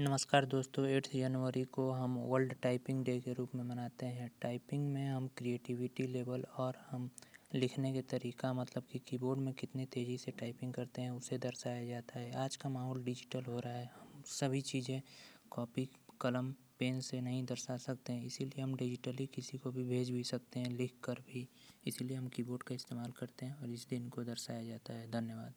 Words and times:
नमस्कार 0.00 0.44
दोस्तों, 0.46 0.86
एट्थ 0.86 1.10
जनवरी 1.16 1.64
को 1.64 1.90
हम 1.90 2.18
वर्ल्ड 2.18 2.54
टाइपिंग 2.62 3.04
डे 3.04 3.20
के 3.20 3.32
रूप 3.32 3.54
में 3.54 3.64
मनाते 3.64 4.06
हैं। 4.06 4.30
टाइपिंग 4.42 4.92
में 4.92 5.08
हम 5.08 5.28
क्रिएटिविटी 5.28 6.06
लेवल 6.06 6.44
और 6.56 6.76
हम 6.90 7.10
लिखने 7.54 7.92
के 7.92 8.02
तरीका 8.02 8.52
मतलब 8.52 8.82
कि 8.92 8.98
कीबोर्ड 8.98 9.40
में 9.40 9.54
कितनी 9.54 9.86
तेज़ी 9.86 10.18
से 10.18 10.30
टाइपिंग 10.30 10.74
करते 10.74 11.02
हैं, 11.02 11.10
उसे 11.10 11.38
दर्शाया 11.38 11.84
जाता 11.84 12.18
है। 12.18 12.32
आज 12.32 12.56
का 12.56 12.68
माहौल 12.68 13.02
डिजिटल 13.04 13.44
हो 13.44 13.58
रहा 13.58 13.72
है। 13.72 13.86
हम 13.86 14.22
सभी 14.26 14.60
चीज़ें 14.60 15.02
कॉपी, 15.50 15.88
कलम, 16.20 16.52
पेन 16.78 17.00
से 17.00 17.20
नहीं 17.20 17.44
दर्शा 17.44 17.76
सकते 17.76 18.12
हैं, 18.12 18.24
इसीलिए 18.24 18.62
हम 18.62 18.74
डिजिटली 18.74 19.26
किसी 19.26 19.58
को 19.58 19.70
भी 19.70 19.84
भेज 19.84 20.10
भी 20.10 20.24
सकते 20.24 20.60
हैं, 20.60 20.70
लिख 20.70 20.94
कर 21.04 21.14
भी। 21.14 21.48
इसीलिए 21.86 22.16
हम 22.16 22.28
कीबोर्ड 22.28 22.62
का 22.62 22.74
इस्तेमाल 22.74 23.10
करते 23.10 23.46
हैं 23.46 23.54
और 23.54 23.70
इस 23.70 23.86
दिन 23.90 24.08
को 24.08 24.24
दर्शाया 24.24 24.62
जाता 24.62 24.92
है। 24.92 25.10
धन्यवाद। 25.10 25.54